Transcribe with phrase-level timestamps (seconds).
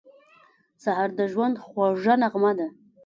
[0.83, 2.67] سهار د ژوند خوږه نغمه ده.